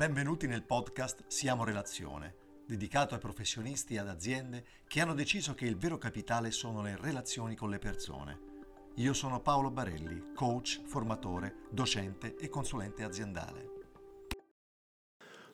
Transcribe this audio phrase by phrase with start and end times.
[0.00, 2.34] Benvenuti nel podcast Siamo Relazione,
[2.66, 6.96] dedicato ai professionisti e ad aziende che hanno deciso che il vero capitale sono le
[6.96, 8.38] relazioni con le persone.
[8.94, 13.79] Io sono Paolo Barelli, coach, formatore, docente e consulente aziendale.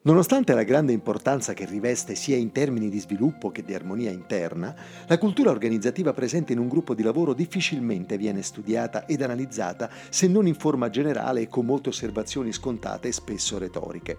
[0.07, 4.73] Nonostante la grande importanza che riveste sia in termini di sviluppo che di armonia interna,
[5.05, 10.29] la cultura organizzativa presente in un gruppo di lavoro difficilmente viene studiata ed analizzata se
[10.29, 14.17] non in forma generale e con molte osservazioni scontate e spesso retoriche.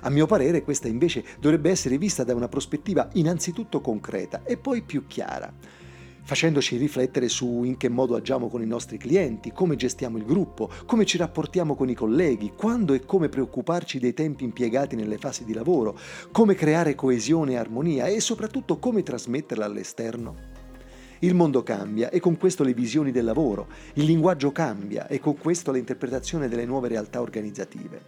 [0.00, 4.82] A mio parere questa invece dovrebbe essere vista da una prospettiva innanzitutto concreta e poi
[4.82, 5.52] più chiara
[6.28, 10.68] facendoci riflettere su in che modo agiamo con i nostri clienti, come gestiamo il gruppo,
[10.84, 15.46] come ci rapportiamo con i colleghi, quando e come preoccuparci dei tempi impiegati nelle fasi
[15.46, 15.98] di lavoro,
[16.30, 20.36] come creare coesione e armonia e soprattutto come trasmetterla all'esterno.
[21.20, 25.38] Il mondo cambia e con questo le visioni del lavoro, il linguaggio cambia e con
[25.38, 28.02] questo l'interpretazione delle nuove realtà organizzative.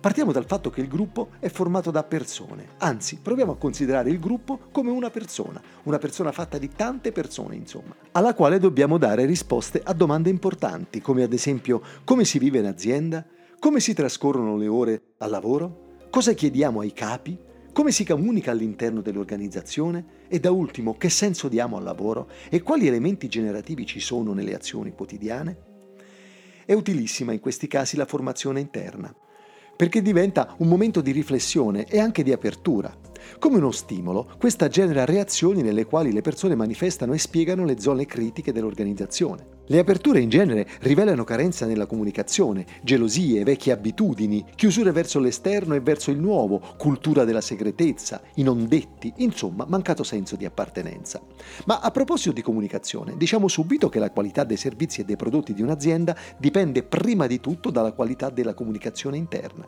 [0.00, 4.20] Partiamo dal fatto che il gruppo è formato da persone, anzi proviamo a considerare il
[4.20, 9.24] gruppo come una persona, una persona fatta di tante persone insomma, alla quale dobbiamo dare
[9.24, 13.24] risposte a domande importanti come ad esempio come si vive in azienda,
[13.58, 17.38] come si trascorrono le ore al lavoro, cosa chiediamo ai capi,
[17.72, 20.24] come si comunica all'interno dell'organizzazione?
[20.28, 22.28] E da ultimo che senso diamo al lavoro?
[22.48, 25.56] E quali elementi generativi ci sono nelle azioni quotidiane.
[26.64, 29.14] È utilissima in questi casi la formazione interna
[29.76, 32.92] perché diventa un momento di riflessione e anche di apertura.
[33.38, 38.06] Come uno stimolo, questa genera reazioni nelle quali le persone manifestano e spiegano le zone
[38.06, 39.54] critiche dell'organizzazione.
[39.68, 45.80] Le aperture in genere rivelano carenza nella comunicazione, gelosie, vecchie abitudini, chiusure verso l'esterno e
[45.80, 51.20] verso il nuovo, cultura della segretezza, i non detti, insomma mancato senso di appartenenza.
[51.64, 55.52] Ma a proposito di comunicazione, diciamo subito che la qualità dei servizi e dei prodotti
[55.52, 59.66] di un'azienda dipende prima di tutto dalla qualità della comunicazione interna.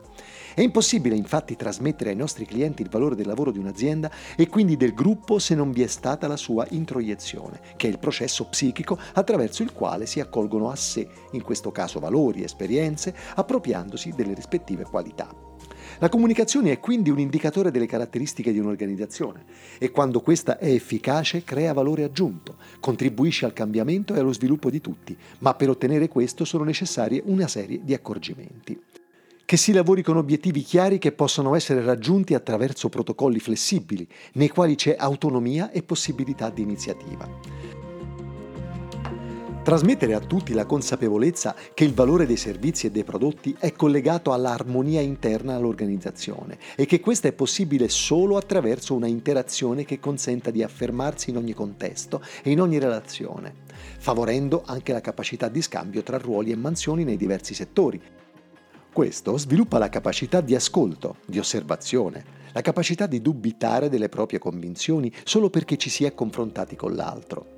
[0.55, 4.77] È impossibile infatti trasmettere ai nostri clienti il valore del lavoro di un'azienda e quindi
[4.77, 8.97] del gruppo se non vi è stata la sua introiezione, che è il processo psichico
[9.13, 14.83] attraverso il quale si accolgono a sé, in questo caso valori esperienze, appropriandosi delle rispettive
[14.83, 15.47] qualità.
[15.99, 19.43] La comunicazione è quindi un indicatore delle caratteristiche di un'organizzazione
[19.77, 24.79] e quando questa è efficace crea valore aggiunto, contribuisce al cambiamento e allo sviluppo di
[24.79, 28.79] tutti, ma per ottenere questo sono necessarie una serie di accorgimenti.
[29.49, 34.75] Che si lavori con obiettivi chiari che possono essere raggiunti attraverso protocolli flessibili, nei quali
[34.75, 37.27] c'è autonomia e possibilità di iniziativa.
[39.63, 44.33] Trasmettere a tutti la consapevolezza che il valore dei servizi e dei prodotti è collegato
[44.33, 50.61] all'armonia interna all'organizzazione e che questa è possibile solo attraverso una interazione che consenta di
[50.61, 53.51] affermarsi in ogni contesto e in ogni relazione,
[53.97, 57.99] favorendo anche la capacità di scambio tra ruoli e mansioni nei diversi settori.
[58.91, 65.11] Questo sviluppa la capacità di ascolto, di osservazione, la capacità di dubitare delle proprie convinzioni
[65.23, 67.57] solo perché ci si è confrontati con l'altro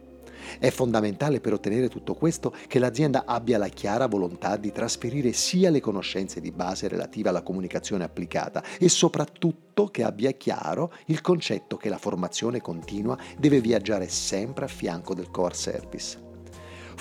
[0.59, 5.70] è fondamentale per ottenere tutto questo che l'azienda abbia la chiara volontà di trasferire sia
[5.70, 11.78] le conoscenze di base relative alla comunicazione applicata e soprattutto che abbia chiaro il concetto
[11.78, 16.31] che la formazione continua deve viaggiare sempre a fianco del core service.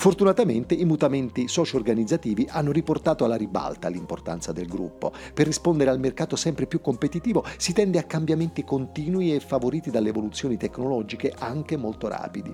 [0.01, 5.13] Fortunatamente i mutamenti socio-organizzativi hanno riportato alla ribalta l'importanza del gruppo.
[5.35, 10.09] Per rispondere al mercato sempre più competitivo si tende a cambiamenti continui e favoriti dalle
[10.09, 12.51] evoluzioni tecnologiche anche molto rapidi.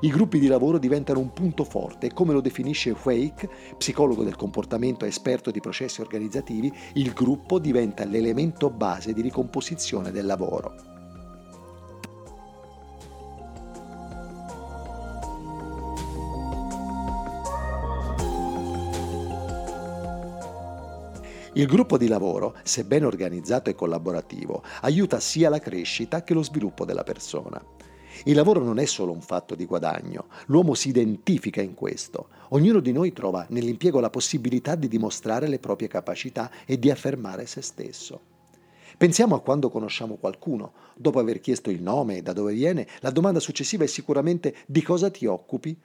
[0.00, 3.48] I gruppi di lavoro diventano un punto forte come lo definisce Wake,
[3.78, 10.26] psicologo del comportamento esperto di processi organizzativi, il gruppo diventa l'elemento base di ricomposizione del
[10.26, 10.91] lavoro.
[21.54, 26.42] Il gruppo di lavoro, se ben organizzato e collaborativo, aiuta sia la crescita che lo
[26.42, 27.62] sviluppo della persona.
[28.24, 32.28] Il lavoro non è solo un fatto di guadagno, l'uomo si identifica in questo.
[32.50, 37.44] Ognuno di noi trova nell'impiego la possibilità di dimostrare le proprie capacità e di affermare
[37.44, 38.20] se stesso.
[38.96, 40.72] Pensiamo a quando conosciamo qualcuno.
[40.96, 44.80] Dopo aver chiesto il nome e da dove viene, la domanda successiva è sicuramente di
[44.80, 45.78] cosa ti occupi?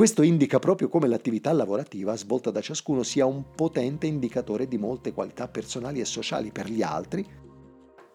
[0.00, 5.12] Questo indica proprio come l'attività lavorativa svolta da ciascuno sia un potente indicatore di molte
[5.12, 7.22] qualità personali e sociali per gli altri,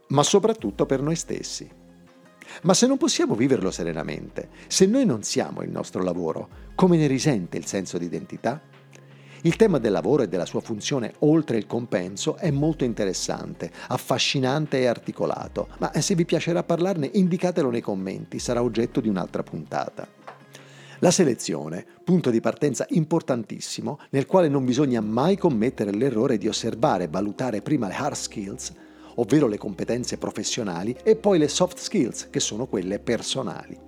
[0.07, 1.69] ma soprattutto per noi stessi.
[2.63, 7.05] Ma se non possiamo viverlo serenamente, se noi non siamo il nostro lavoro, come ne
[7.05, 8.59] risente il senso di identità?
[9.43, 14.79] Il tema del lavoro e della sua funzione oltre il compenso è molto interessante, affascinante
[14.79, 20.24] e articolato, ma se vi piacerà parlarne indicatelo nei commenti, sarà oggetto di un'altra puntata.
[20.99, 27.05] La selezione, punto di partenza importantissimo, nel quale non bisogna mai commettere l'errore di osservare
[27.05, 28.73] e valutare prima le hard skills
[29.15, 33.84] ovvero le competenze professionali, e poi le soft skills, che sono quelle personali.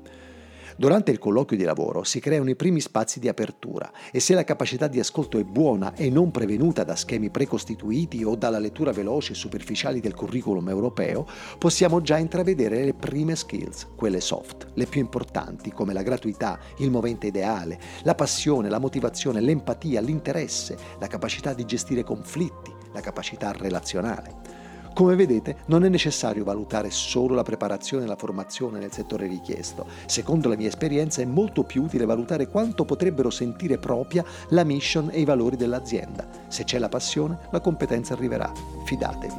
[0.80, 4.44] Durante il colloquio di lavoro si creano i primi spazi di apertura e se la
[4.44, 9.32] capacità di ascolto è buona e non prevenuta da schemi precostituiti o dalla lettura veloce
[9.32, 11.26] e superficiali del curriculum europeo,
[11.58, 16.92] possiamo già intravedere le prime skills, quelle soft, le più importanti come la gratuità, il
[16.92, 23.52] movente ideale, la passione, la motivazione, l'empatia, l'interesse, la capacità di gestire conflitti, la capacità
[23.52, 24.57] relazionale.
[24.98, 29.86] Come vedete, non è necessario valutare solo la preparazione e la formazione nel settore richiesto.
[30.08, 35.10] Secondo la mia esperienza è molto più utile valutare quanto potrebbero sentire propria la mission
[35.12, 36.28] e i valori dell'azienda.
[36.48, 38.52] Se c'è la passione, la competenza arriverà.
[38.86, 39.36] Fidatevi.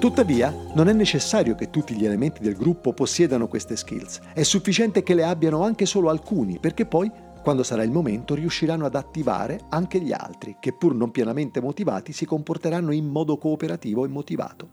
[0.00, 5.04] Tuttavia, non è necessario che tutti gli elementi del gruppo possiedano queste skills, è sufficiente
[5.04, 7.10] che le abbiano anche solo alcuni, perché poi
[7.42, 12.12] quando sarà il momento riusciranno ad attivare anche gli altri, che pur non pienamente motivati
[12.12, 14.68] si comporteranno in modo cooperativo e motivato.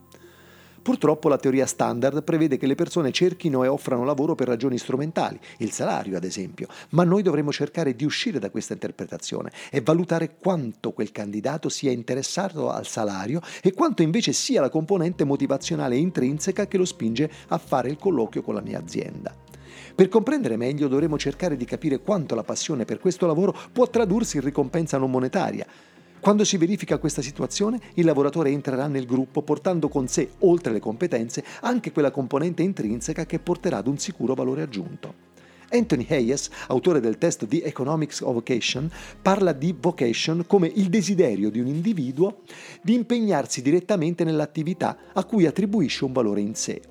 [0.85, 5.39] Purtroppo la teoria standard prevede che le persone cerchino e offrano lavoro per ragioni strumentali,
[5.57, 10.35] il salario ad esempio, ma noi dovremo cercare di uscire da questa interpretazione e valutare
[10.37, 16.67] quanto quel candidato sia interessato al salario e quanto invece sia la componente motivazionale intrinseca
[16.67, 19.44] che lo spinge a fare il colloquio con la mia azienda.
[19.93, 24.37] Per comprendere meglio dovremo cercare di capire quanto la passione per questo lavoro può tradursi
[24.37, 25.65] in ricompensa non monetaria.
[26.19, 30.79] Quando si verifica questa situazione, il lavoratore entrerà nel gruppo portando con sé, oltre le
[30.79, 35.13] competenze, anche quella componente intrinseca che porterà ad un sicuro valore aggiunto.
[35.69, 38.89] Anthony Hayes, autore del test The Economics of Vocation,
[39.21, 42.41] parla di vocation come il desiderio di un individuo
[42.81, 46.81] di impegnarsi direttamente nell'attività a cui attribuisce un valore in sé.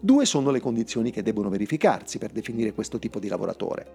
[0.00, 3.86] Due sono le condizioni che debbono verificarsi per definire questo tipo di lavoratore.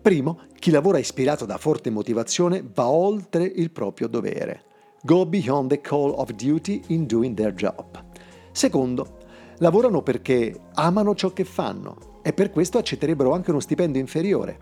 [0.00, 4.62] Primo, chi lavora ispirato da forte motivazione va oltre il proprio dovere.
[5.02, 8.04] Go beyond the call of duty in doing their job.
[8.52, 9.18] Secondo,
[9.58, 14.60] lavorano perché amano ciò che fanno e per questo accetterebbero anche uno stipendio inferiore.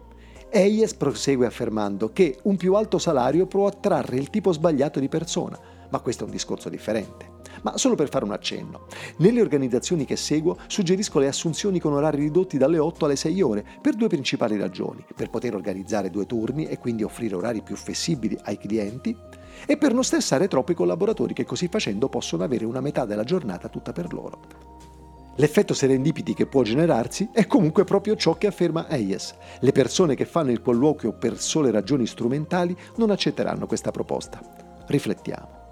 [0.50, 5.58] Hayes prosegue affermando che un più alto salario può attrarre il tipo sbagliato di persona,
[5.90, 7.33] ma questo è un discorso differente.
[7.62, 8.86] Ma solo per fare un accenno,
[9.18, 13.64] nelle organizzazioni che seguo suggerisco le assunzioni con orari ridotti dalle 8 alle 6 ore
[13.80, 18.38] per due principali ragioni, per poter organizzare due turni e quindi offrire orari più flessibili
[18.42, 19.16] ai clienti
[19.66, 23.24] e per non stressare troppo i collaboratori che così facendo possono avere una metà della
[23.24, 24.72] giornata tutta per loro.
[25.36, 29.34] L'effetto serendipiti che può generarsi è comunque proprio ciò che afferma Hayes.
[29.60, 34.40] Le persone che fanno il colloquio per sole ragioni strumentali non accetteranno questa proposta.
[34.86, 35.63] Riflettiamo.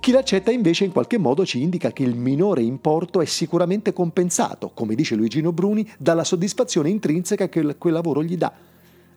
[0.00, 4.70] Chi l'accetta invece in qualche modo ci indica che il minore importo è sicuramente compensato,
[4.72, 8.50] come dice Luigino Bruni, dalla soddisfazione intrinseca che quel lavoro gli dà.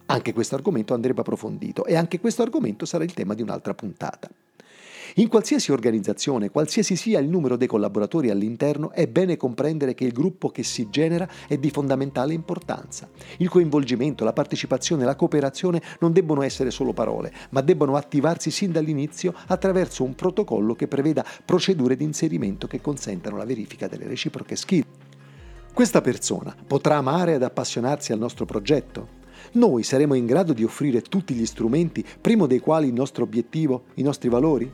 [0.07, 4.29] Anche questo argomento andrebbe approfondito e anche questo argomento sarà il tema di un'altra puntata.
[5.15, 10.13] In qualsiasi organizzazione, qualsiasi sia il numero dei collaboratori all'interno, è bene comprendere che il
[10.13, 13.09] gruppo che si genera è di fondamentale importanza.
[13.37, 18.71] Il coinvolgimento, la partecipazione, la cooperazione non debbono essere solo parole, ma debbono attivarsi sin
[18.71, 24.55] dall'inizio attraverso un protocollo che preveda procedure di inserimento che consentano la verifica delle reciproche
[24.55, 24.85] skill.
[25.73, 29.19] Questa persona potrà amare ed appassionarsi al nostro progetto?
[29.53, 33.85] Noi saremo in grado di offrire tutti gli strumenti, primo dei quali il nostro obiettivo,
[33.95, 34.71] i nostri valori?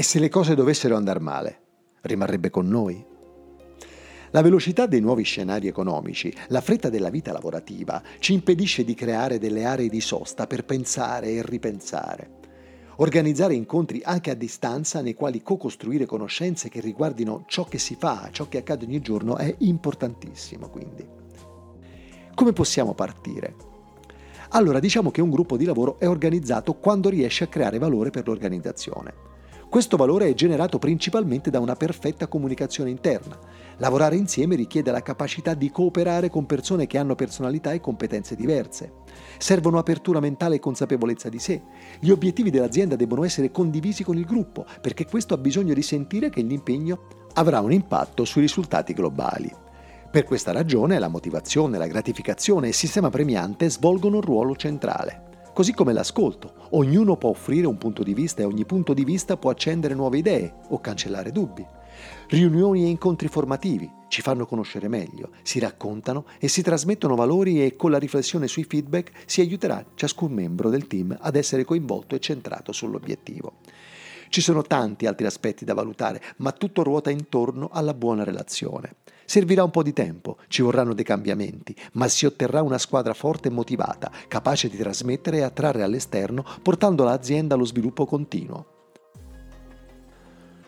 [0.00, 1.60] E se le cose dovessero andare male,
[2.02, 3.04] rimarrebbe con noi?
[4.30, 9.40] La velocità dei nuovi scenari economici, la fretta della vita lavorativa, ci impedisce di creare
[9.40, 12.30] delle aree di sosta per pensare e ripensare.
[12.98, 18.28] Organizzare incontri anche a distanza nei quali co-costruire conoscenze che riguardino ciò che si fa,
[18.30, 21.04] ciò che accade ogni giorno è importantissimo quindi.
[22.36, 23.56] Come possiamo partire?
[24.50, 28.28] Allora diciamo che un gruppo di lavoro è organizzato quando riesce a creare valore per
[28.28, 29.27] l'organizzazione.
[29.68, 33.38] Questo valore è generato principalmente da una perfetta comunicazione interna.
[33.76, 38.92] Lavorare insieme richiede la capacità di cooperare con persone che hanno personalità e competenze diverse.
[39.36, 41.62] Servono apertura mentale e consapevolezza di sé.
[42.00, 46.30] Gli obiettivi dell'azienda debbono essere condivisi con il gruppo, perché questo ha bisogno di sentire
[46.30, 47.02] che l'impegno
[47.34, 49.52] avrà un impatto sui risultati globali.
[50.10, 55.26] Per questa ragione la motivazione, la gratificazione e il sistema premiante svolgono un ruolo centrale.
[55.52, 56.54] Così come l'ascolto.
[56.70, 60.18] Ognuno può offrire un punto di vista e ogni punto di vista può accendere nuove
[60.18, 61.66] idee o cancellare dubbi.
[62.28, 67.76] Riunioni e incontri formativi ci fanno conoscere meglio, si raccontano e si trasmettono valori e
[67.76, 72.20] con la riflessione sui feedback si aiuterà ciascun membro del team ad essere coinvolto e
[72.20, 73.54] centrato sull'obiettivo.
[74.28, 78.96] Ci sono tanti altri aspetti da valutare, ma tutto ruota intorno alla buona relazione.
[79.24, 83.48] Servirà un po' di tempo, ci vorranno dei cambiamenti, ma si otterrà una squadra forte
[83.48, 88.77] e motivata, capace di trasmettere e attrarre all'esterno, portando l'azienda allo sviluppo continuo.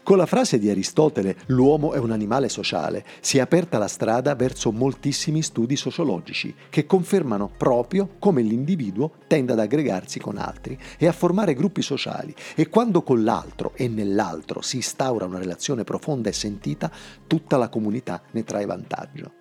[0.03, 4.35] Con la frase di Aristotele l'uomo è un animale sociale si è aperta la strada
[4.35, 11.07] verso moltissimi studi sociologici che confermano proprio come l'individuo tende ad aggregarsi con altri e
[11.07, 16.31] a formare gruppi sociali e quando con l'altro e nell'altro si instaura una relazione profonda
[16.31, 16.91] e sentita,
[17.27, 19.33] tutta la comunità ne trae vantaggio.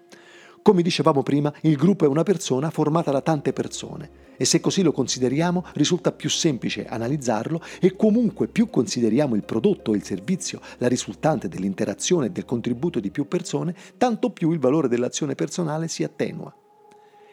[0.62, 4.84] Come dicevamo prima, il gruppo è una persona formata da tante persone e se così
[4.84, 10.62] lo consideriamo risulta più semplice analizzarlo e comunque più consideriamo il prodotto o il servizio
[10.78, 15.88] la risultante dell'interazione e del contributo di più persone, tanto più il valore dell'azione personale
[15.88, 16.54] si attenua.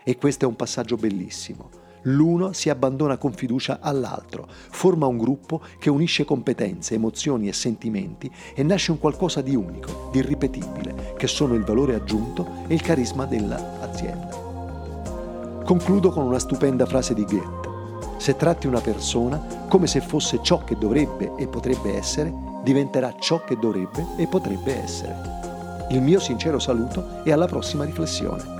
[0.04, 1.85] E questo è un passaggio bellissimo.
[2.08, 8.30] L'uno si abbandona con fiducia all'altro, forma un gruppo che unisce competenze, emozioni e sentimenti
[8.54, 12.82] e nasce un qualcosa di unico, di irripetibile, che sono il valore aggiunto e il
[12.82, 14.44] carisma dell'azienda.
[15.64, 17.74] Concludo con una stupenda frase di Goethe.
[18.18, 22.32] Se tratti una persona come se fosse ciò che dovrebbe e potrebbe essere,
[22.62, 25.34] diventerà ciò che dovrebbe e potrebbe essere.
[25.90, 28.55] Il mio sincero saluto e alla prossima riflessione.